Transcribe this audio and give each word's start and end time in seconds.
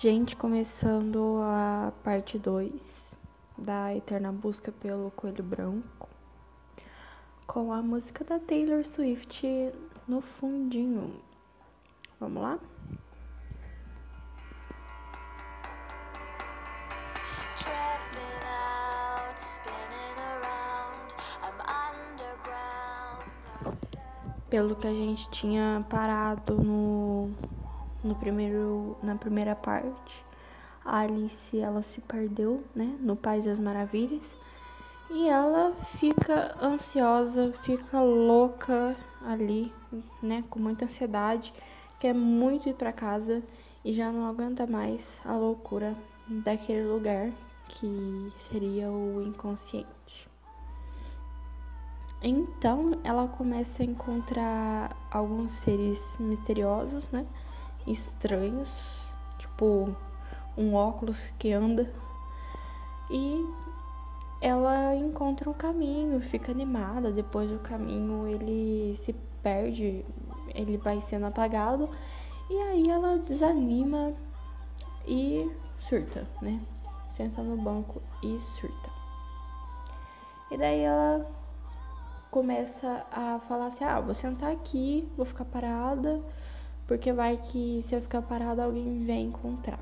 Gente, 0.00 0.36
começando 0.36 1.40
a 1.42 1.92
parte 2.04 2.38
2 2.38 2.72
da 3.58 3.92
Eterna 3.96 4.30
Busca 4.30 4.70
pelo 4.70 5.10
Coelho 5.10 5.42
Branco, 5.42 6.08
com 7.48 7.72
a 7.72 7.82
música 7.82 8.22
da 8.22 8.38
Taylor 8.38 8.84
Swift 8.94 9.44
no 10.06 10.20
fundinho. 10.20 11.20
Vamos 12.20 12.40
lá? 12.40 12.60
Pelo 24.48 24.76
que 24.76 24.86
a 24.86 24.92
gente 24.92 25.28
tinha 25.32 25.84
parado 25.90 26.54
no 26.54 27.34
no 28.02 28.14
primeiro, 28.14 28.96
na 29.02 29.16
primeira 29.16 29.54
parte, 29.54 30.24
a 30.84 31.00
Alice 31.00 31.58
ela 31.58 31.84
se 31.94 32.00
perdeu, 32.02 32.64
né, 32.74 32.96
no 33.00 33.16
País 33.16 33.44
das 33.44 33.58
Maravilhas, 33.58 34.22
e 35.10 35.28
ela 35.28 35.72
fica 35.98 36.54
ansiosa, 36.62 37.52
fica 37.64 38.00
louca 38.00 38.96
ali, 39.24 39.72
né, 40.22 40.44
com 40.50 40.58
muita 40.58 40.84
ansiedade, 40.84 41.52
quer 41.98 42.14
muito 42.14 42.68
ir 42.68 42.74
para 42.74 42.92
casa 42.92 43.42
e 43.84 43.92
já 43.94 44.12
não 44.12 44.26
aguenta 44.26 44.66
mais 44.66 45.00
a 45.24 45.34
loucura 45.34 45.96
daquele 46.28 46.86
lugar 46.86 47.30
que 47.68 48.32
seria 48.50 48.90
o 48.90 49.22
inconsciente. 49.22 50.28
Então 52.22 52.98
ela 53.04 53.28
começa 53.28 53.82
a 53.82 53.86
encontrar 53.86 54.96
alguns 55.10 55.52
seres 55.60 55.98
misteriosos, 56.18 57.06
né? 57.12 57.24
Estranhos, 57.92 58.68
tipo 59.38 59.94
um 60.56 60.74
óculos 60.74 61.16
que 61.38 61.52
anda. 61.52 61.90
E 63.10 63.46
ela 64.40 64.94
encontra 64.94 65.48
um 65.48 65.54
caminho, 65.54 66.20
fica 66.30 66.52
animada. 66.52 67.10
Depois 67.10 67.50
do 67.50 67.58
caminho 67.60 68.26
ele 68.26 69.00
se 69.04 69.14
perde, 69.42 70.04
ele 70.54 70.76
vai 70.76 71.02
sendo 71.08 71.26
apagado. 71.26 71.88
E 72.50 72.54
aí 72.54 72.90
ela 72.90 73.18
desanima 73.18 74.12
e 75.06 75.50
surta, 75.88 76.26
né? 76.42 76.60
Senta 77.16 77.42
no 77.42 77.56
banco 77.56 78.02
e 78.22 78.40
surta. 78.60 78.90
E 80.50 80.56
daí 80.56 80.80
ela 80.80 81.26
começa 82.30 83.06
a 83.12 83.40
falar 83.48 83.68
assim: 83.68 83.84
ah, 83.84 84.00
vou 84.00 84.14
sentar 84.14 84.52
aqui, 84.52 85.08
vou 85.16 85.26
ficar 85.26 85.44
parada 85.44 86.22
porque 86.88 87.12
vai 87.12 87.36
que 87.36 87.84
se 87.86 87.94
eu 87.94 88.00
ficar 88.00 88.22
parado 88.22 88.62
alguém 88.62 89.04
vem 89.04 89.26
encontrar. 89.26 89.78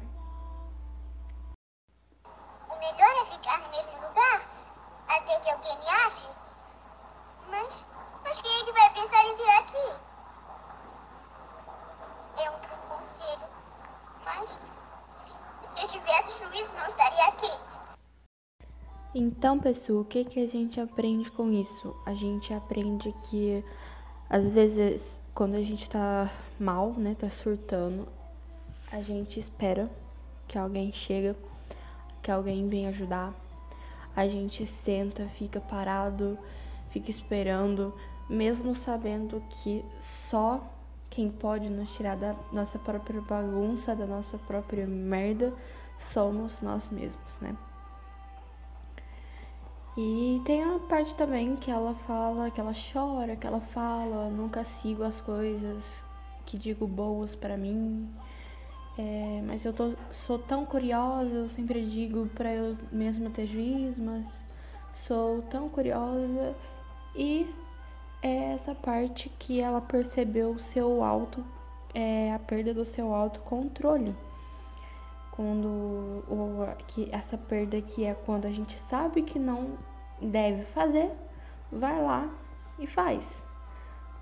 O 2.69 2.79
melhor 2.81 3.13
é 3.23 3.27
ficar 3.33 3.61
no 3.61 3.71
mesmo 3.71 3.93
lugar 3.93 4.51
até 5.07 5.39
que 5.39 5.49
alguém 5.49 5.79
me 5.79 5.89
ache. 5.89 6.29
Mas, 7.49 7.87
mas 8.25 8.43
quem 8.43 8.51
é 8.51 8.65
que 8.65 8.73
vai 8.73 8.93
pensar 8.93 9.25
em 9.25 9.37
vir 9.37 9.51
aqui? 9.51 9.87
É 12.39 12.51
um 12.51 12.59
conselho. 12.89 13.49
Mas, 14.25 14.51
se 14.51 15.83
eu 15.83 15.89
tivesse 15.89 16.39
juízo, 16.41 16.73
não 16.75 16.89
estaria 16.89 17.25
aqui. 17.29 17.53
Então, 19.15 19.61
pessoal, 19.61 20.01
o 20.01 20.05
que, 20.05 20.25
que 20.25 20.41
a 20.41 20.49
gente 20.49 20.81
aprende 20.81 21.31
com 21.31 21.53
isso? 21.53 21.97
A 22.05 22.15
gente 22.15 22.53
aprende 22.53 23.15
que 23.31 23.65
às 24.29 24.43
vezes 24.53 25.01
quando 25.37 25.55
a 25.55 25.61
gente 25.61 25.87
tá 25.91 26.33
mal, 26.59 26.95
né, 26.95 27.15
tá 27.21 27.29
surtando, 27.43 28.09
a 28.91 29.03
gente 29.03 29.39
espera 29.39 29.87
que 30.49 30.57
alguém 30.57 30.91
chega, 30.95 31.37
que 32.23 32.31
alguém 32.31 32.67
venha 32.71 32.89
ajudar. 32.89 33.35
A 34.17 34.27
gente 34.27 34.67
senta, 34.83 35.29
fica 35.39 35.61
parado, 35.61 36.39
fica 36.91 37.11
esperando, 37.11 37.93
mesmo 38.31 38.75
sabendo 38.77 39.43
que 39.63 39.85
só 40.31 40.59
quem 41.11 41.31
pode 41.31 41.69
nos 41.69 41.91
tirar 41.97 42.17
da 42.17 42.35
nossa 42.51 42.79
própria 42.79 43.21
bagunça, 43.21 43.95
da 43.95 44.07
nossa 44.07 44.39
própria 44.47 44.87
merda, 44.87 45.53
somos 46.15 46.51
nós 46.63 46.83
mesmos, 46.91 47.41
né? 47.43 47.55
E 49.97 50.43
tem 50.45 50.63
a 50.63 50.79
parte 50.81 51.15
também 51.15 51.57
que 51.57 51.71
ela 51.71 51.95
fala, 52.07 52.51
que 52.51 52.61
ela 52.61 52.75
chora, 52.93 53.35
que 53.35 53.47
ela 53.47 53.61
fala, 53.73 54.29
nunca 54.29 54.67
sigo 54.83 55.03
as 55.03 55.19
coisas 55.23 55.83
que 56.45 56.59
digo 56.59 56.87
boas 56.87 57.35
para 57.37 57.57
mim. 57.57 58.07
É, 58.99 59.43
mas 59.47 59.65
eu 59.65 59.73
tô, 59.73 59.95
sou 60.27 60.39
tão 60.39 60.67
curiosa, 60.67 61.31
eu 61.31 61.49
sempre 61.51 61.85
digo 61.87 62.27
para 62.35 62.53
eu 62.53 62.77
mesma 62.93 63.31
ter 63.31 63.47
juízo, 63.47 64.03
mas 64.03 64.27
sou 65.07 65.41
tão 65.51 65.69
curiosa. 65.71 66.55
E 67.15 67.49
é 68.23 68.53
essa 68.53 68.75
parte 68.75 69.31
que 69.39 69.61
ela 69.63 69.81
percebeu 69.81 70.51
o 70.51 70.61
seu 70.75 71.03
auto, 71.03 71.43
é, 71.95 72.35
a 72.35 72.39
perda 72.39 72.75
do 72.75 72.85
seu 72.85 73.15
autocontrole. 73.15 74.15
Quando 75.37 76.25
ou, 76.29 76.67
que 76.89 77.09
essa 77.13 77.37
perda 77.37 77.81
que 77.83 78.05
é 78.05 78.15
quando 78.15 78.47
a 78.47 78.51
gente 78.51 78.77
sabe 78.89 79.23
que 79.23 79.39
não 79.39 79.77
deve 80.21 80.65
fazer, 80.73 81.13
vai 81.71 82.03
lá 82.03 82.29
e 82.79 82.87
faz. 82.87 83.23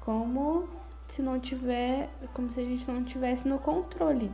Como 0.01 0.69
se 1.15 1.23
não 1.23 1.39
tiver, 1.39 2.11
como 2.35 2.53
se 2.53 2.61
a 2.61 2.65
gente 2.65 2.91
não 2.91 3.05
tivesse 3.05 3.47
no 3.47 3.59
controle. 3.61 4.31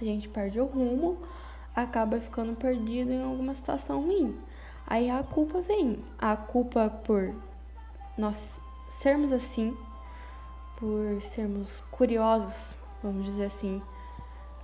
A 0.00 0.04
gente 0.04 0.28
perde 0.28 0.60
o 0.60 0.64
rumo, 0.64 1.18
acaba 1.76 2.18
ficando 2.18 2.56
perdido 2.56 3.12
em 3.12 3.22
alguma 3.22 3.54
situação 3.54 4.02
ruim. 4.02 4.36
Aí 4.86 5.08
a 5.08 5.22
culpa 5.22 5.60
vem, 5.60 6.00
a 6.18 6.36
culpa 6.36 6.90
por 7.04 7.32
nós 8.18 8.36
sermos 9.00 9.32
assim, 9.32 9.76
por 10.76 11.22
sermos 11.34 11.68
curiosos, 11.92 12.54
vamos 13.02 13.24
dizer 13.26 13.46
assim, 13.46 13.80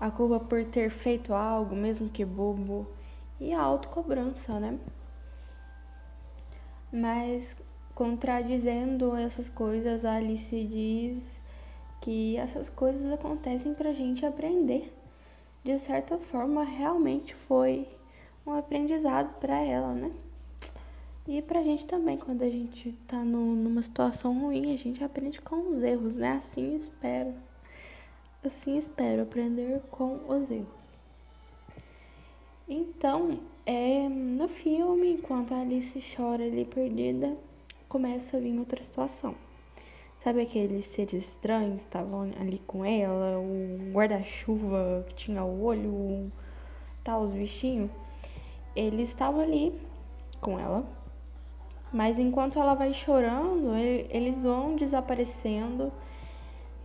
a 0.00 0.10
culpa 0.10 0.40
por 0.40 0.64
ter 0.66 0.90
feito 0.90 1.34
algo, 1.34 1.74
mesmo 1.74 2.08
que 2.08 2.24
bobo, 2.24 2.86
e 3.40 3.52
a 3.52 3.60
autocobrança, 3.60 4.58
né? 4.60 4.78
Mas 6.92 7.44
contradizendo 7.94 9.14
essas 9.16 9.48
coisas, 9.50 10.04
a 10.04 10.14
Alice 10.14 10.64
diz 10.64 11.22
que 12.00 12.36
essas 12.36 12.68
coisas 12.70 13.12
acontecem 13.12 13.74
pra 13.74 13.92
gente 13.92 14.24
aprender. 14.24 14.92
De 15.64 15.78
certa 15.80 16.16
forma, 16.16 16.62
realmente 16.62 17.34
foi 17.48 17.88
um 18.46 18.52
aprendizado 18.52 19.38
para 19.40 19.60
ela, 19.60 19.92
né? 19.92 20.12
E 21.26 21.42
pra 21.42 21.62
gente 21.62 21.84
também, 21.86 22.16
quando 22.16 22.42
a 22.42 22.48
gente 22.48 22.92
tá 23.06 23.22
no, 23.22 23.54
numa 23.54 23.82
situação 23.82 24.38
ruim, 24.40 24.72
a 24.72 24.78
gente 24.78 25.02
aprende 25.04 25.40
com 25.42 25.76
os 25.76 25.82
erros, 25.82 26.14
né? 26.14 26.42
Assim 26.42 26.76
espero. 26.76 27.34
Assim 28.44 28.78
espero 28.78 29.22
aprender 29.22 29.80
com 29.90 30.14
os 30.28 30.48
erros. 30.48 30.68
Então, 32.68 33.40
é, 33.66 34.08
no 34.08 34.46
filme, 34.48 35.14
enquanto 35.14 35.52
a 35.52 35.60
Alice 35.60 36.04
chora 36.14 36.44
ali 36.44 36.64
perdida, 36.64 37.36
começa 37.88 38.36
a 38.36 38.40
vir 38.40 38.56
outra 38.56 38.80
situação. 38.84 39.34
Sabe 40.22 40.42
aqueles 40.42 40.86
seres 40.94 41.24
estranhos 41.24 41.78
que 41.80 41.86
estavam 41.86 42.30
ali 42.40 42.60
com 42.66 42.84
ela, 42.84 43.40
o 43.40 43.92
guarda-chuva 43.92 45.04
que 45.08 45.14
tinha 45.14 45.42
o 45.42 45.64
olho, 45.64 46.30
tal, 47.02 47.22
os 47.22 47.32
bichinhos? 47.32 47.90
Eles 48.76 49.08
estavam 49.08 49.40
ali 49.40 49.72
com 50.40 50.60
ela, 50.60 50.84
mas 51.92 52.16
enquanto 52.18 52.58
ela 52.58 52.74
vai 52.74 52.94
chorando, 52.94 53.74
eles 53.74 54.36
vão 54.42 54.76
desaparecendo, 54.76 55.90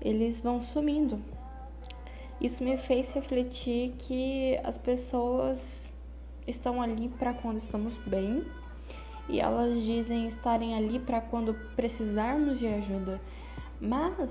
eles 0.02 0.40
vão 0.40 0.62
sumindo. 0.62 1.20
Isso 2.44 2.62
me 2.62 2.76
fez 2.80 3.10
refletir 3.14 3.94
que 4.00 4.60
as 4.66 4.78
pessoas 4.80 5.58
estão 6.46 6.82
ali 6.82 7.08
para 7.18 7.34
quando 7.34 7.64
estamos 7.64 7.94
bem 8.06 8.44
e 9.30 9.40
elas 9.40 9.82
dizem 9.82 10.28
estarem 10.28 10.76
ali 10.76 11.00
para 11.00 11.22
quando 11.22 11.54
precisarmos 11.74 12.60
de 12.60 12.68
ajuda. 12.68 13.22
Mas 13.80 14.30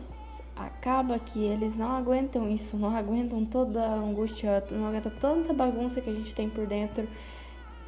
acaba 0.54 1.18
que 1.18 1.42
eles 1.42 1.74
não 1.74 1.96
aguentam 1.96 2.50
isso, 2.50 2.76
não 2.76 2.94
aguentam 2.94 3.46
toda 3.46 3.82
a 3.82 3.94
angústia, 3.94 4.62
não 4.70 4.88
aguentam 4.88 5.12
tanta 5.18 5.54
bagunça 5.54 6.02
que 6.02 6.10
a 6.10 6.12
gente 6.12 6.34
tem 6.34 6.50
por 6.50 6.66
dentro 6.66 7.08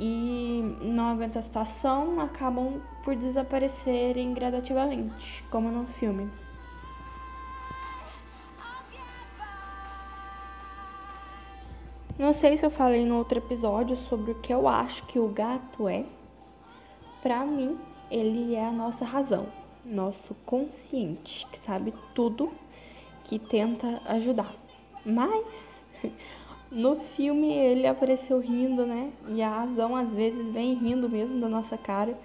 e 0.01 0.77
não 0.81 1.11
aguentam 1.11 1.43
a 1.43 1.45
situação, 1.45 2.19
acabam 2.19 2.81
por 3.05 3.15
desaparecerem 3.15 4.33
gradativamente, 4.33 5.45
como 5.51 5.71
no 5.71 5.85
filme. 5.99 6.31
Não 12.19 12.35
sei 12.35 12.57
se 12.57 12.65
eu 12.65 12.71
falei 12.71 13.05
no 13.05 13.19
outro 13.19 13.39
episódio 13.39 13.97
sobre 14.09 14.33
o 14.33 14.41
que 14.41 14.53
eu 14.53 14.69
acho 14.69 15.05
que 15.07 15.19
o 15.19 15.29
gato 15.29 15.89
é. 15.89 16.05
Para 17.23 17.45
mim, 17.45 17.79
ele 18.11 18.55
é 18.55 18.67
a 18.67 18.73
nossa 18.73 19.05
razão, 19.05 19.47
nosso 19.85 20.35
consciente, 20.47 21.47
que 21.51 21.59
sabe 21.67 21.93
tudo, 22.15 22.53
que 23.25 23.39
tenta 23.39 24.01
ajudar. 24.07 24.55
Mas 25.05 25.45
No 26.75 26.97
filme 27.15 27.53
ele 27.53 27.87
apareceu 27.87 28.41
rindo, 28.41 28.85
né? 28.85 29.13
E 29.29 29.41
a 29.41 29.49
razão 29.49 29.95
às 29.95 30.09
vezes 30.11 30.53
vem 30.53 30.75
rindo 30.75 31.09
mesmo 31.09 31.41
da 31.41 31.49
nossa 31.49 31.79
cara. 31.79 32.19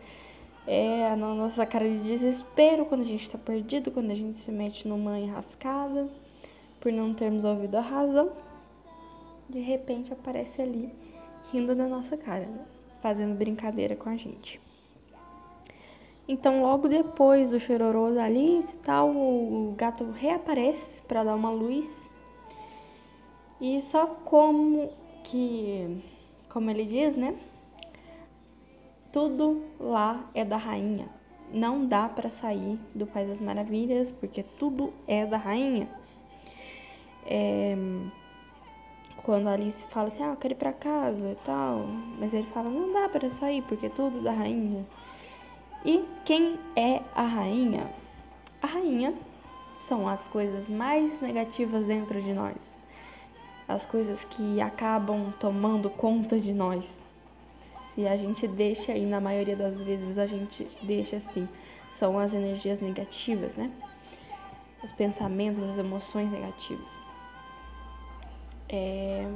É 0.66 1.16
na 1.16 1.36
nossa 1.36 1.66
cara 1.68 1.88
de 1.88 2.00
desespero 2.00 2.86
quando 2.86 3.02
a 3.02 3.06
gente 3.06 3.30
tá 3.30 3.38
perdido, 3.38 3.92
quando 3.92 4.10
a 4.10 4.16
gente 4.16 4.44
se 4.44 4.52
mete 4.52 4.88
numa 4.88 5.20
enrascada, 5.20 6.08
por 6.80 6.92
não 6.92 7.14
termos 7.14 7.44
ouvido 7.44 7.76
a 7.76 7.82
razão. 7.82 8.32
De 9.50 9.60
repente 9.60 10.14
aparece 10.14 10.62
ali 10.62 10.92
rindo 11.52 11.76
da 11.76 11.88
nossa 11.88 12.16
cara, 12.16 12.46
né? 12.46 12.66
fazendo 13.02 13.38
brincadeira 13.38 13.96
com 13.96 14.10
a 14.10 14.16
gente. 14.16 14.60
Então, 16.28 16.62
logo 16.62 16.88
depois 16.88 17.50
do 17.50 17.60
chororô 17.60 18.12
da 18.14 18.26
Alice 18.26 18.68
e 18.72 18.78
tal, 18.86 19.10
o 19.10 19.74
gato 19.76 20.04
reaparece 20.12 21.02
para 21.08 21.24
dar 21.24 21.36
uma 21.36 21.50
luz. 21.50 21.90
E 23.60 23.84
só 23.92 24.06
como 24.26 24.92
que, 25.24 26.04
como 26.50 26.70
ele 26.70 26.86
diz, 26.86 27.18
né? 27.18 27.36
Tudo 29.12 29.64
lá 29.80 30.30
é 30.36 30.46
da 30.46 30.58
rainha. 30.58 31.10
Não 31.52 31.88
dá 31.88 32.08
para 32.08 32.30
sair 32.42 32.78
do 32.94 33.08
País 33.08 33.28
das 33.28 33.42
Maravilhas, 33.42 34.08
porque 34.20 34.44
tudo 34.60 34.94
é 35.08 35.26
da 35.26 35.38
rainha. 35.38 35.90
É, 37.26 37.76
quando 39.30 39.48
a 39.48 39.54
Alice 39.54 39.78
fala 39.92 40.08
assim, 40.08 40.24
ah, 40.24 40.30
eu 40.30 40.38
quero 40.38 40.56
ir 40.56 40.58
pra 40.58 40.74
casa 40.74 41.20
e 41.20 41.38
tal, 41.46 41.86
mas 42.18 42.34
ele 42.34 42.48
fala, 42.52 42.68
não 42.68 42.92
dá 42.92 43.08
para 43.10 43.30
sair, 43.40 43.62
porque 43.62 43.86
é 43.86 43.90
tudo 43.90 44.24
da 44.24 44.32
rainha. 44.32 44.84
E 45.86 46.04
quem 46.26 46.58
é 46.76 47.00
a 47.14 47.28
rainha? 47.28 47.92
A 48.60 48.66
rainha 48.66 49.14
são 49.88 50.10
as 50.10 50.20
coisas 50.32 50.68
mais 50.68 51.22
negativas 51.22 51.86
dentro 51.86 52.20
de 52.20 52.34
nós, 52.34 52.56
as 53.68 53.86
coisas 53.86 54.20
que 54.32 54.60
acabam 54.60 55.32
tomando 55.40 55.92
conta 55.92 56.40
de 56.40 56.52
nós. 56.52 56.84
Se 57.94 58.08
a 58.08 58.18
gente 58.18 58.48
deixa 58.48 58.94
aí, 58.94 59.06
na 59.06 59.22
maioria 59.22 59.56
das 59.56 59.80
vezes 59.82 60.18
a 60.18 60.26
gente 60.26 60.68
deixa 60.82 61.18
assim, 61.18 61.48
são 62.00 62.18
as 62.18 62.34
energias 62.34 62.82
negativas, 62.82 63.52
né? 63.56 63.70
Os 64.84 64.90
pensamentos, 64.94 65.64
as 65.70 65.78
emoções 65.78 66.32
negativas. 66.32 66.99
É... 68.70 69.28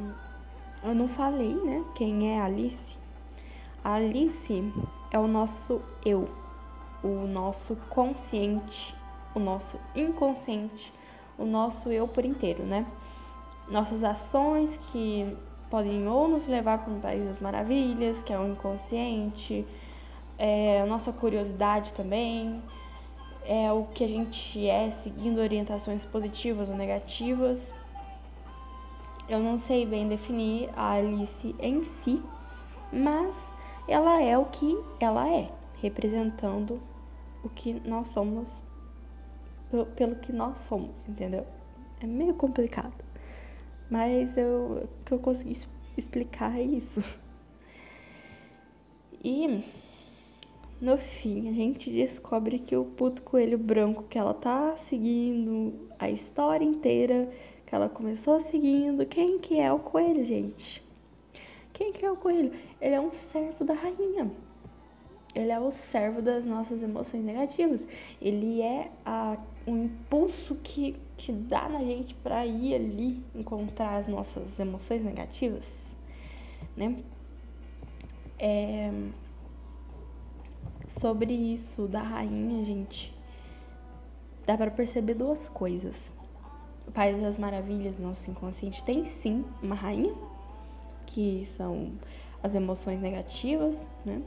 Eu 0.83 0.93
não 0.93 1.07
falei, 1.09 1.53
né? 1.53 1.83
Quem 1.95 2.33
é 2.33 2.41
Alice? 2.41 2.77
A 3.83 3.93
Alice 3.95 4.73
é 5.11 5.19
o 5.19 5.27
nosso 5.27 5.81
eu, 6.05 6.29
o 7.03 7.27
nosso 7.27 7.75
consciente, 7.89 8.95
o 9.35 9.39
nosso 9.39 9.77
inconsciente, 9.95 10.93
o 11.37 11.45
nosso 11.45 11.89
eu 11.89 12.07
por 12.07 12.23
inteiro, 12.23 12.63
né? 12.63 12.85
Nossas 13.69 14.03
ações 14.03 14.69
que 14.91 15.37
podem 15.69 16.07
ou 16.07 16.27
nos 16.27 16.47
levar 16.47 16.83
para 16.83 16.93
um 16.93 16.99
país 16.99 17.25
das 17.25 17.39
maravilhas, 17.39 18.15
que 18.25 18.31
é 18.31 18.39
o 18.39 18.47
inconsciente, 18.47 19.65
é, 20.37 20.81
a 20.81 20.85
nossa 20.85 21.11
curiosidade 21.11 21.91
também, 21.93 22.61
é 23.45 23.71
o 23.71 23.83
que 23.93 24.03
a 24.03 24.07
gente 24.07 24.67
é 24.67 24.91
seguindo 25.03 25.39
orientações 25.39 26.01
positivas 26.05 26.69
ou 26.69 26.75
negativas. 26.75 27.59
Eu 29.27 29.39
não 29.39 29.61
sei 29.61 29.85
bem 29.85 30.07
definir 30.07 30.69
a 30.75 30.93
Alice 30.93 31.55
em 31.59 31.85
si, 32.03 32.21
mas 32.91 33.33
ela 33.87 34.21
é 34.21 34.37
o 34.37 34.45
que 34.45 34.77
ela 34.99 35.27
é, 35.29 35.49
representando 35.81 36.79
o 37.43 37.49
que 37.49 37.73
nós 37.87 38.05
somos, 38.13 38.47
pelo 39.95 40.15
que 40.17 40.33
nós 40.33 40.55
somos, 40.67 40.91
entendeu? 41.07 41.45
É 42.01 42.05
meio 42.05 42.33
complicado, 42.33 42.93
mas 43.89 44.35
eu, 44.37 44.87
que 45.05 45.13
eu 45.13 45.19
consegui 45.19 45.57
explicar 45.97 46.57
é 46.57 46.63
isso. 46.63 47.03
E 49.25 49.63
no 50.81 50.97
fim, 50.97 51.47
a 51.47 51.53
gente 51.53 51.89
descobre 51.89 52.59
que 52.59 52.75
o 52.75 52.83
puto 52.83 53.21
coelho 53.21 53.57
branco 53.57 54.03
que 54.09 54.17
ela 54.17 54.33
tá 54.33 54.75
seguindo 54.89 55.87
a 55.97 56.09
história 56.09 56.65
inteira, 56.65 57.31
que 57.73 57.75
ela 57.75 57.89
começou 57.89 58.43
seguindo, 58.51 59.03
quem 59.07 59.39
que 59.39 59.59
é 59.59 59.73
o 59.73 59.79
coelho, 59.79 60.23
gente? 60.27 60.83
Quem 61.73 61.91
que 61.91 62.05
é 62.05 62.11
o 62.11 62.15
coelho? 62.15 62.53
Ele 62.79 62.93
é 62.93 63.01
um 63.01 63.09
servo 63.31 63.65
da 63.65 63.73
rainha. 63.73 64.31
Ele 65.33 65.51
é 65.51 65.59
o 65.59 65.73
servo 65.91 66.21
das 66.21 66.45
nossas 66.45 66.83
emoções 66.83 67.25
negativas. 67.25 67.79
Ele 68.21 68.61
é 68.61 68.91
a, 69.03 69.37
um 69.65 69.85
impulso 69.85 70.53
que, 70.63 70.95
que 71.17 71.31
dá 71.31 71.67
na 71.67 71.79
gente 71.79 72.13
para 72.21 72.45
ir 72.45 72.75
ali 72.75 73.23
encontrar 73.33 74.01
as 74.01 74.07
nossas 74.07 74.47
emoções 74.59 75.03
negativas, 75.03 75.63
né? 76.77 76.95
É, 78.37 78.91
sobre 81.01 81.33
isso 81.33 81.87
da 81.87 82.03
rainha, 82.03 82.65
gente, 82.65 83.11
dá 84.45 84.55
para 84.55 84.69
perceber 84.69 85.15
duas 85.15 85.39
coisas. 85.49 85.95
País 86.91 87.19
das 87.21 87.37
Maravilhas, 87.37 87.97
nosso 87.97 88.29
inconsciente, 88.29 88.83
tem 88.83 89.09
sim 89.21 89.45
uma 89.61 89.75
rainha 89.75 90.13
que 91.07 91.47
são 91.57 91.91
as 92.41 92.53
emoções 92.53 92.99
negativas, 92.99 93.75
né? 94.05 94.21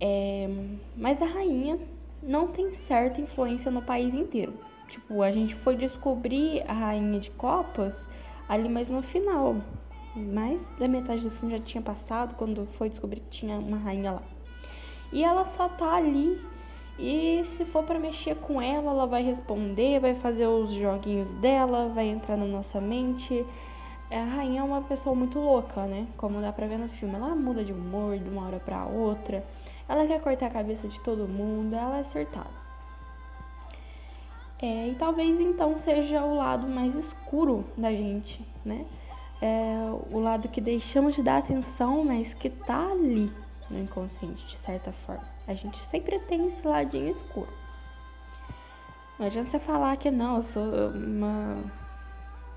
É, 0.00 0.48
mas 0.96 1.20
a 1.20 1.26
rainha 1.26 1.78
não 2.22 2.48
tem 2.48 2.76
certa 2.86 3.20
influência 3.20 3.70
no 3.70 3.82
país 3.82 4.14
inteiro. 4.14 4.54
Tipo, 4.88 5.22
a 5.22 5.30
gente 5.30 5.54
foi 5.56 5.76
descobrir 5.76 6.62
a 6.66 6.72
rainha 6.72 7.20
de 7.20 7.30
copas 7.32 7.92
ali 8.48 8.68
mais 8.68 8.88
no 8.88 9.02
final. 9.02 9.56
Mais 10.16 10.60
da 10.78 10.88
metade 10.88 11.22
do 11.22 11.30
filme 11.32 11.56
já 11.56 11.62
tinha 11.64 11.82
passado 11.82 12.34
quando 12.36 12.66
foi 12.78 12.88
descobrir 12.88 13.20
que 13.20 13.38
tinha 13.40 13.58
uma 13.58 13.76
rainha 13.76 14.12
lá. 14.12 14.22
E 15.12 15.22
ela 15.22 15.44
só 15.56 15.68
tá 15.68 15.94
ali 15.96 16.40
e 16.98 17.44
se 17.56 17.64
for 17.66 17.84
para 17.84 17.98
mexer 17.98 18.34
com 18.36 18.60
ela, 18.60 18.90
ela 18.90 19.06
vai 19.06 19.22
responder, 19.22 20.00
vai 20.00 20.14
fazer 20.16 20.46
os 20.46 20.72
joguinhos 20.74 21.28
dela, 21.40 21.90
vai 21.94 22.08
entrar 22.08 22.36
na 22.36 22.46
nossa 22.46 22.80
mente 22.80 23.46
a 24.10 24.24
rainha 24.24 24.60
é 24.60 24.64
uma 24.64 24.80
pessoa 24.82 25.14
muito 25.14 25.38
louca, 25.38 25.84
né? 25.84 26.06
Como 26.16 26.40
dá 26.40 26.50
pra 26.50 26.66
ver 26.66 26.78
no 26.78 26.88
filme. 26.88 27.14
Ela 27.14 27.34
muda 27.34 27.62
de 27.62 27.72
humor 27.72 28.18
de 28.18 28.28
uma 28.28 28.46
hora 28.46 28.58
pra 28.58 28.86
outra. 28.86 29.44
Ela 29.86 30.06
quer 30.06 30.20
cortar 30.22 30.46
a 30.46 30.50
cabeça 30.50 30.88
de 30.88 30.98
todo 31.00 31.28
mundo. 31.28 31.74
Ela 31.74 31.98
é 31.98 32.04
surtada. 32.04 32.68
É, 34.60 34.88
e 34.88 34.94
talvez 34.94 35.38
então 35.38 35.78
seja 35.84 36.24
o 36.24 36.36
lado 36.36 36.66
mais 36.66 36.94
escuro 36.94 37.64
da 37.76 37.92
gente, 37.92 38.44
né? 38.64 38.86
É, 39.40 39.90
o 40.10 40.18
lado 40.18 40.48
que 40.48 40.60
deixamos 40.60 41.14
de 41.14 41.22
dar 41.22 41.38
atenção, 41.38 42.02
mas 42.02 42.32
que 42.34 42.48
tá 42.50 42.90
ali 42.90 43.30
no 43.70 43.78
inconsciente, 43.78 44.46
de 44.46 44.58
certa 44.64 44.92
forma. 45.04 45.24
A 45.46 45.54
gente 45.54 45.78
sempre 45.90 46.18
tem 46.20 46.48
esse 46.48 46.66
ladinho 46.66 47.16
escuro. 47.16 47.52
Não 49.18 49.26
adianta 49.26 49.50
você 49.50 49.58
falar 49.60 49.96
que 49.96 50.10
não, 50.10 50.36
eu 50.36 50.42
sou 50.52 50.90
uma 50.90 51.62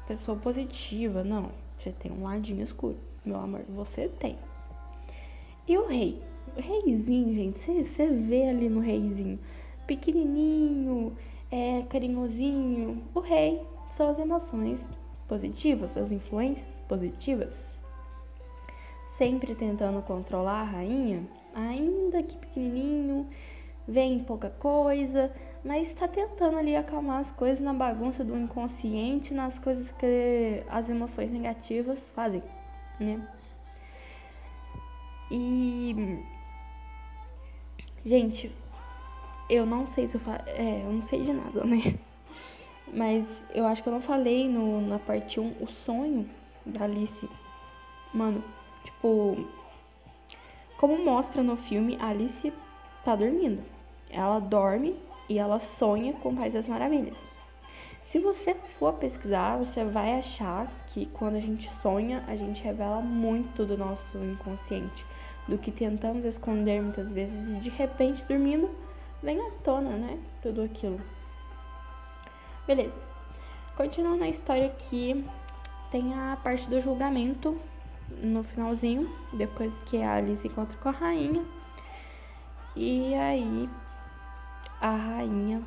pessoa 0.07 0.37
positiva. 0.37 1.23
Não, 1.23 1.49
você 1.77 1.91
tem 1.91 2.11
um 2.11 2.23
ladinho 2.23 2.63
escuro. 2.63 2.97
Meu 3.25 3.37
amor, 3.37 3.61
você 3.69 4.09
tem. 4.19 4.37
E 5.67 5.77
o 5.77 5.87
rei? 5.87 6.21
O 6.55 6.61
reizinho, 6.61 7.33
gente, 7.33 7.59
você, 7.59 7.83
você 7.83 8.07
vê 8.07 8.49
ali 8.49 8.69
no 8.69 8.79
reizinho. 8.79 9.39
Pequenininho, 9.87 11.15
é, 11.51 11.83
carinhosinho. 11.89 13.03
O 13.13 13.19
rei 13.19 13.61
são 13.97 14.09
as 14.09 14.19
emoções 14.19 14.79
positivas, 15.27 15.95
as 15.95 16.11
influências 16.11 16.65
positivas. 16.87 17.53
Sempre 19.21 19.53
tentando 19.53 20.01
controlar 20.01 20.61
a 20.61 20.63
rainha, 20.63 21.23
ainda 21.53 22.23
que 22.23 22.35
pequenininho, 22.39 23.29
vem 23.87 24.23
pouca 24.23 24.49
coisa, 24.49 25.31
mas 25.63 25.87
está 25.89 26.07
tentando 26.07 26.57
ali 26.57 26.75
acalmar 26.75 27.21
as 27.21 27.31
coisas 27.35 27.59
na 27.59 27.71
bagunça 27.71 28.23
do 28.23 28.35
inconsciente, 28.35 29.31
nas 29.31 29.55
coisas 29.59 29.87
que 29.99 30.63
as 30.67 30.89
emoções 30.89 31.29
negativas 31.31 31.99
fazem, 32.15 32.41
né? 32.99 33.21
E 35.29 36.25
gente, 38.03 38.51
eu 39.51 39.67
não 39.67 39.85
sei 39.93 40.07
se 40.07 40.15
eu 40.15 40.21
fa... 40.21 40.43
é, 40.47 40.81
eu 40.83 40.93
não 40.93 41.07
sei 41.09 41.23
de 41.23 41.31
nada, 41.31 41.63
né? 41.63 41.95
Mas 42.91 43.23
eu 43.53 43.67
acho 43.67 43.83
que 43.83 43.87
eu 43.87 43.93
não 43.93 44.01
falei 44.01 44.49
no, 44.49 44.81
na 44.81 44.97
parte 44.97 45.39
1 45.39 45.47
o 45.61 45.67
sonho 45.85 46.27
da 46.65 46.85
Alice. 46.85 47.29
Mano, 48.15 48.43
tipo, 48.83 49.47
como 50.77 51.03
mostra 51.03 51.43
no 51.43 51.57
filme, 51.57 51.97
Alice 52.01 52.53
tá 53.03 53.15
dormindo. 53.15 53.63
Ela 54.09 54.39
dorme 54.39 54.95
e 55.29 55.38
ela 55.38 55.61
sonha 55.77 56.13
com 56.13 56.29
o 56.29 56.35
País 56.35 56.53
das 56.53 56.67
Maravilhas. 56.67 57.15
Se 58.11 58.19
você 58.19 58.53
for 58.77 58.93
pesquisar, 58.95 59.57
você 59.57 59.85
vai 59.85 60.19
achar 60.19 60.67
que 60.88 61.05
quando 61.13 61.38
a 61.38 61.39
gente 61.39 61.69
sonha, 61.81 62.23
a 62.27 62.35
gente 62.35 62.61
revela 62.61 63.00
muito 63.00 63.65
do 63.65 63.77
nosso 63.77 64.17
inconsciente, 64.17 65.05
do 65.47 65.57
que 65.57 65.71
tentamos 65.71 66.25
esconder 66.25 66.81
muitas 66.81 67.07
vezes 67.07 67.33
e 67.33 67.61
de 67.61 67.69
repente 67.69 68.23
dormindo 68.25 68.69
vem 69.23 69.39
à 69.39 69.51
tona, 69.63 69.91
né? 69.91 70.19
Tudo 70.41 70.63
aquilo. 70.63 71.00
Beleza. 72.67 72.93
Continuando 73.77 74.23
a 74.23 74.29
história 74.29 74.65
aqui, 74.65 75.25
tem 75.91 76.13
a 76.13 76.38
parte 76.43 76.69
do 76.69 76.81
julgamento 76.81 77.57
no 78.21 78.43
finalzinho, 78.43 79.09
depois 79.33 79.71
que 79.85 80.01
a 80.01 80.15
Alice 80.15 80.45
encontra 80.47 80.77
com 80.77 80.89
a 80.89 80.91
rainha. 80.91 81.43
E 82.75 83.13
aí 83.15 83.69
a 84.79 84.95
rainha 84.95 85.61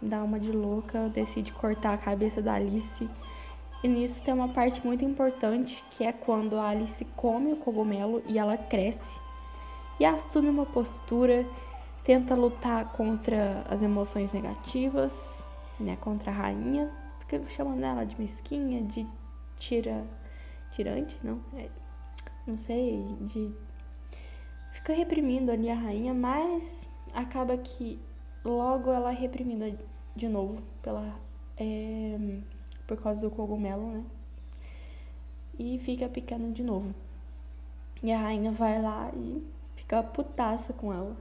dá 0.00 0.22
uma 0.22 0.38
de 0.38 0.52
louca, 0.52 1.08
decide 1.08 1.52
cortar 1.52 1.94
a 1.94 1.98
cabeça 1.98 2.40
da 2.40 2.54
Alice. 2.54 3.08
E 3.82 3.88
nisso 3.88 4.14
tem 4.24 4.32
uma 4.32 4.48
parte 4.48 4.84
muito 4.84 5.04
importante, 5.04 5.82
que 5.92 6.04
é 6.04 6.12
quando 6.12 6.56
a 6.56 6.70
Alice 6.70 7.04
come 7.16 7.52
o 7.52 7.56
cogumelo 7.56 8.22
e 8.26 8.38
ela 8.38 8.56
cresce 8.56 9.24
e 9.98 10.04
assume 10.04 10.48
uma 10.48 10.66
postura, 10.66 11.46
tenta 12.04 12.34
lutar 12.34 12.92
contra 12.92 13.64
as 13.70 13.80
emoções 13.80 14.32
negativas, 14.32 15.10
né, 15.78 15.96
contra 16.00 16.30
a 16.30 16.34
rainha, 16.34 16.90
fica 17.20 17.40
chamando 17.56 17.84
ela 17.84 18.04
de 18.04 18.20
mesquinha, 18.20 18.82
de 18.82 19.06
tira 19.58 20.04
tirante, 20.74 21.16
não, 21.22 21.40
é, 21.56 21.68
não 22.46 22.58
sei, 22.66 23.04
de 23.22 23.52
fica 24.74 24.92
reprimindo 24.92 25.50
ali 25.50 25.70
a 25.70 25.74
rainha, 25.74 26.12
mas 26.12 26.62
acaba 27.14 27.56
que 27.56 27.98
logo 28.44 28.92
ela 28.92 29.12
é 29.12 29.14
reprimida 29.14 29.74
de 30.14 30.28
novo 30.28 30.62
pela 30.82 31.18
é, 31.56 32.40
por 32.86 33.00
causa 33.00 33.20
do 33.20 33.30
cogumelo, 33.30 33.86
né? 33.92 34.04
E 35.58 35.80
fica 35.84 36.08
pequena 36.08 36.50
de 36.50 36.62
novo. 36.62 36.94
E 38.02 38.12
a 38.12 38.18
rainha 38.18 38.52
vai 38.52 38.82
lá 38.82 39.10
e 39.14 39.42
fica 39.76 40.02
putaça 40.02 40.72
com 40.74 40.92
ela. 40.92 41.16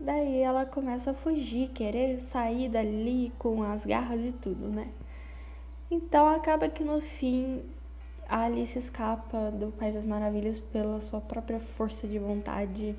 Daí 0.00 0.38
ela 0.38 0.66
começa 0.66 1.12
a 1.12 1.14
fugir, 1.14 1.68
querer 1.70 2.20
sair 2.32 2.68
dali 2.68 3.32
com 3.38 3.62
as 3.62 3.84
garras 3.84 4.20
e 4.20 4.32
tudo, 4.32 4.66
né? 4.66 4.90
Então 5.90 6.26
acaba 6.26 6.68
que 6.68 6.82
no 6.82 7.00
fim 7.18 7.62
a 8.28 8.44
Alice 8.44 8.78
escapa 8.78 9.50
do 9.50 9.72
País 9.72 9.94
das 9.94 10.04
Maravilhas 10.04 10.58
pela 10.72 11.00
sua 11.10 11.20
própria 11.20 11.60
força 11.76 12.06
de 12.06 12.18
vontade 12.18 12.94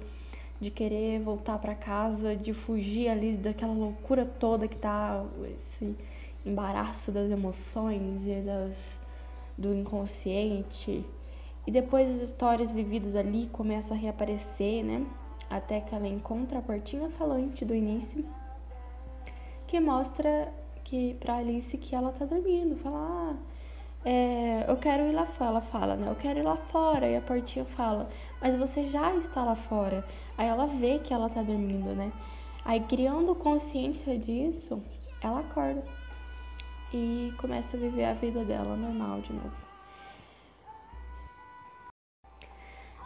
de 0.60 0.72
querer 0.72 1.20
voltar 1.20 1.58
para 1.60 1.76
casa, 1.76 2.36
de 2.36 2.54
fugir 2.54 3.10
ali 3.10 3.36
daquela 3.36 3.74
loucura 3.74 4.26
toda 4.26 4.68
que 4.68 4.78
tá 4.78 5.26
esse 5.44 5.96
embaraço 6.46 7.12
das 7.12 7.30
emoções 7.30 8.22
e 8.26 8.42
das, 8.42 8.74
do 9.58 9.74
inconsciente. 9.74 11.06
E 11.68 11.72
depois 11.72 12.08
as 12.16 12.30
histórias 12.30 12.72
vividas 12.72 13.16
ali 13.16 13.48
começam 13.52 13.98
a 13.98 14.00
reaparecer, 14.00 14.84
né? 14.84 15.06
Até 15.50 15.82
que 15.82 15.94
ela 15.94 16.08
encontra 16.08 16.60
a 16.60 16.62
portinha 16.62 17.10
falante 17.18 17.66
do 17.66 17.76
início, 17.76 18.26
que 19.68 19.80
mostra 19.80 20.52
que 20.86 21.16
pra 21.16 21.38
Alice 21.38 21.78
que 21.78 21.96
ela 21.96 22.12
tá 22.14 22.26
dormindo. 22.26 22.76
Fala, 22.78 22.98
ah, 22.98 23.36
é, 24.06 24.66
eu 24.68 24.78
quero 24.78 25.04
ir 25.08 25.14
lá 25.14 25.26
fora. 25.26 25.50
Ela 25.50 25.62
fala, 25.62 25.96
né? 25.96 26.08
Eu 26.08 26.16
quero 26.16 26.40
ir 26.40 26.44
lá 26.44 26.56
fora. 26.72 27.10
E 27.10 27.18
a 27.18 27.22
portinha 27.22 27.66
fala, 27.76 28.08
mas 28.40 28.58
você 28.58 28.88
já 28.90 29.16
está 29.16 29.44
lá 29.44 29.56
fora. 29.68 30.06
Aí 30.38 30.48
ela 30.48 30.68
vê 30.68 31.00
que 31.00 31.14
ela 31.14 31.30
tá 31.30 31.42
dormindo, 31.42 31.96
né? 31.96 32.12
Aí 32.64 32.80
criando 32.82 33.34
consciência 33.36 34.18
disso, 34.20 34.82
ela 35.22 35.40
acorda 35.40 35.84
e 36.94 37.34
começa 37.38 37.76
a 37.76 37.80
viver 37.80 38.06
a 38.06 38.14
vida 38.14 38.44
dela 38.44 38.76
normal 38.76 39.22
de 39.22 39.34
novo. 39.34 39.66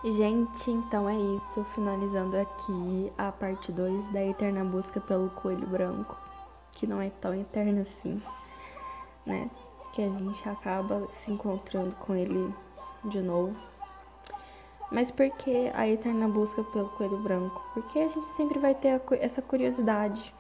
Gente, 0.04 0.72
então 0.72 1.10
é 1.10 1.16
isso. 1.16 1.66
Finalizando 1.76 2.38
aqui 2.38 3.12
a 3.18 3.32
parte 3.32 3.72
2 3.72 4.14
da 4.14 4.24
Eterna 4.26 4.64
Busca 4.64 5.02
pelo 5.02 5.30
Coelho 5.32 5.68
Branco, 5.68 6.16
que 6.74 6.88
não 6.88 7.02
é 7.02 7.10
tão 7.22 7.34
eterna 7.34 7.82
assim, 7.82 8.22
né? 9.26 9.50
Que 9.94 10.04
a 10.04 10.10
gente 10.10 10.50
acaba 10.50 11.08
se 11.24 11.32
encontrando 11.32 11.96
com 11.96 12.16
ele 12.16 12.54
de 13.06 13.22
novo. 13.22 13.56
Mas 14.92 15.12
por 15.12 15.30
que 15.30 15.70
a 15.74 15.88
eterna 15.88 16.28
busca 16.28 16.64
pelo 16.64 16.90
coelho 16.90 17.18
branco? 17.20 17.62
Porque 17.74 18.00
a 18.00 18.08
gente 18.08 18.36
sempre 18.36 18.60
vai 18.60 18.74
ter 18.74 19.02
essa 19.20 19.42
curiosidade, 19.42 20.34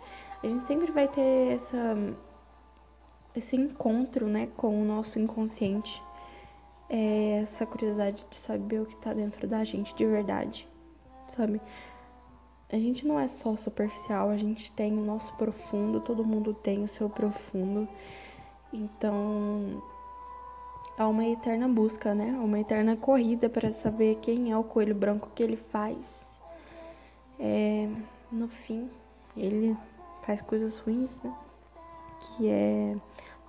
a 0.43 0.47
gente 0.47 0.65
sempre 0.65 0.91
vai 0.91 1.07
ter 1.07 1.59
essa, 1.59 2.15
esse 3.35 3.55
encontro 3.55 4.25
né, 4.25 4.47
com 4.57 4.81
o 4.81 4.85
nosso 4.85 5.19
inconsciente, 5.19 6.01
é 6.89 7.43
essa 7.43 7.65
curiosidade 7.65 8.25
de 8.31 8.39
saber 8.39 8.81
o 8.81 8.85
que 8.87 8.95
está 8.95 9.13
dentro 9.13 9.47
da 9.47 9.63
gente 9.63 9.95
de 9.95 10.05
verdade, 10.05 10.67
sabe? 11.35 11.61
A 12.71 12.77
gente 12.77 13.05
não 13.05 13.19
é 13.19 13.27
só 13.27 13.55
superficial, 13.57 14.29
a 14.29 14.37
gente 14.37 14.71
tem 14.73 14.93
o 14.93 15.05
nosso 15.05 15.31
profundo, 15.35 16.01
todo 16.01 16.23
mundo 16.23 16.53
tem 16.53 16.83
o 16.83 16.87
seu 16.89 17.09
profundo. 17.09 17.87
Então, 18.71 19.81
há 20.97 21.07
uma 21.07 21.25
eterna 21.25 21.67
busca, 21.67 22.13
né? 22.13 22.25
Uma 22.39 22.59
eterna 22.59 22.95
corrida 22.95 23.49
para 23.49 23.73
saber 23.75 24.19
quem 24.21 24.51
é 24.51 24.57
o 24.57 24.63
coelho 24.63 24.93
branco 24.93 25.29
que 25.33 25.41
ele 25.41 25.57
faz. 25.71 25.97
É, 27.39 27.89
no 28.31 28.47
fim, 28.47 28.89
ele 29.35 29.75
faz 30.25 30.41
coisas 30.41 30.77
ruins, 30.79 31.09
né? 31.23 31.33
Que 32.19 32.49
é 32.49 32.95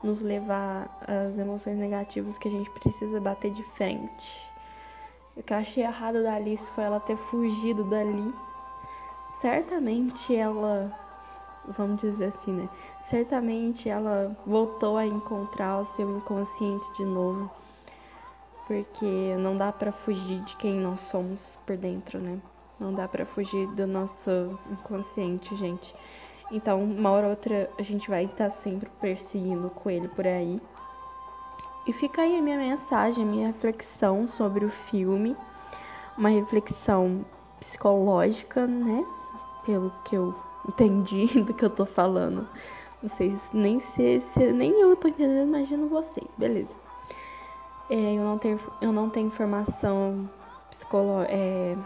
nos 0.02 0.20
levar 0.22 0.88
às 1.06 1.38
emoções 1.38 1.76
negativas 1.76 2.36
que 2.38 2.48
a 2.48 2.50
gente 2.50 2.70
precisa 2.70 3.20
bater 3.20 3.52
de 3.52 3.62
frente. 3.76 4.50
O 5.36 5.42
que 5.42 5.52
eu 5.52 5.58
achei 5.58 5.84
errado 5.84 6.22
da 6.22 6.34
Alice 6.34 6.64
foi 6.74 6.84
ela 6.84 7.00
ter 7.00 7.16
fugido 7.16 7.84
dali. 7.84 8.34
Certamente 9.40 10.34
ela, 10.34 10.92
vamos 11.76 12.00
dizer 12.00 12.32
assim, 12.34 12.52
né? 12.52 12.68
Certamente 13.10 13.88
ela 13.88 14.36
voltou 14.46 14.96
a 14.96 15.04
encontrar 15.04 15.82
o 15.82 15.96
seu 15.96 16.08
inconsciente 16.16 16.92
de 16.96 17.04
novo. 17.04 17.50
Porque 18.66 19.36
não 19.38 19.56
dá 19.56 19.72
para 19.72 19.92
fugir 19.92 20.40
de 20.44 20.56
quem 20.56 20.74
nós 20.74 21.00
somos 21.10 21.40
por 21.66 21.76
dentro, 21.76 22.18
né? 22.20 22.40
Não 22.78 22.94
dá 22.94 23.08
para 23.08 23.26
fugir 23.26 23.66
do 23.74 23.86
nosso 23.86 24.58
inconsciente, 24.70 25.54
gente. 25.56 25.94
Então, 26.52 26.82
uma 26.82 27.10
hora 27.10 27.26
ou 27.26 27.30
outra 27.30 27.68
a 27.78 27.82
gente 27.82 28.08
vai 28.08 28.24
estar 28.24 28.50
sempre 28.62 28.88
perseguindo 29.00 29.70
com 29.70 29.90
ele 29.90 30.08
por 30.08 30.26
aí. 30.26 30.60
E 31.86 31.92
fica 31.94 32.22
aí 32.22 32.38
a 32.38 32.42
minha 32.42 32.58
mensagem, 32.58 33.22
a 33.22 33.26
minha 33.26 33.46
reflexão 33.48 34.28
sobre 34.36 34.64
o 34.64 34.70
filme. 34.90 35.36
Uma 36.16 36.28
reflexão 36.28 37.24
psicológica, 37.60 38.66
né? 38.66 39.04
Pelo 39.66 39.90
que 40.04 40.16
eu 40.16 40.34
entendi 40.68 41.26
do 41.42 41.52
que 41.52 41.64
eu 41.64 41.70
tô 41.70 41.86
falando. 41.86 42.46
Vocês 43.02 43.38
nem 43.52 43.80
se, 43.94 44.22
se 44.34 44.52
nem 44.52 44.72
eu 44.78 44.94
tô 44.96 45.08
entendendo, 45.08 45.48
imagino 45.48 45.88
vocês, 45.88 46.28
beleza. 46.36 46.68
É, 47.88 48.14
eu 48.14 48.22
não 48.22 48.38
tenho 48.38 48.60
eu 48.80 48.92
não 48.92 49.08
tenho 49.08 49.30
formação 49.30 50.28
psicolo 50.70 51.22
é, 51.22 51.76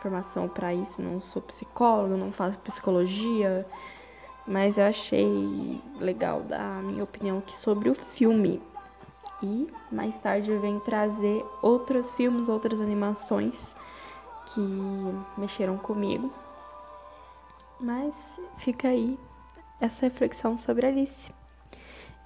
formação 0.00 0.48
para 0.48 0.72
isso, 0.72 1.00
não 1.00 1.20
sou 1.32 1.42
psicólogo, 1.42 2.16
não 2.16 2.32
faço 2.32 2.58
psicologia, 2.60 3.66
mas 4.46 4.78
eu 4.78 4.84
achei 4.84 5.80
legal 6.00 6.40
dar 6.40 6.78
a 6.78 6.82
minha 6.82 7.04
opinião 7.04 7.38
aqui 7.38 7.56
sobre 7.58 7.90
o 7.90 7.94
filme. 7.94 8.62
E 9.42 9.70
mais 9.92 10.18
tarde 10.20 10.50
eu 10.50 10.60
venho 10.60 10.80
trazer 10.80 11.44
outros 11.62 12.12
filmes, 12.14 12.48
outras 12.48 12.80
animações 12.80 13.54
que 14.46 14.60
mexeram 15.36 15.76
comigo. 15.76 16.32
Mas 17.78 18.12
fica 18.58 18.88
aí 18.88 19.16
essa 19.80 20.00
reflexão 20.02 20.58
sobre 20.60 20.86
Alice. 20.86 21.34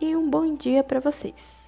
E 0.01 0.17
um 0.17 0.29
bom 0.29 0.57
dia 0.57 0.83
para 0.83 1.01
vocês. 1.01 1.62